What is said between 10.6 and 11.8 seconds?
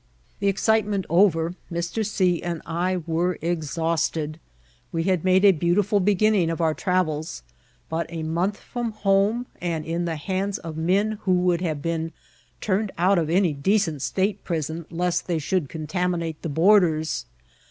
men who would